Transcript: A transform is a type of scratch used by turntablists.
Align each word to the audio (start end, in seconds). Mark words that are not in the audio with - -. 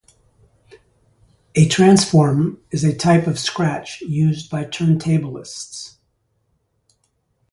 A 1.53 1.67
transform 1.69 2.59
is 2.71 2.83
a 2.83 2.91
type 2.97 3.27
of 3.27 3.37
scratch 3.37 4.01
used 4.01 4.49
by 4.49 4.65
turntablists. 4.65 5.97